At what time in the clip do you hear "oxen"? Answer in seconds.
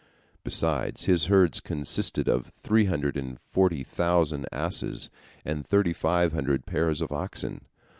7.11-7.65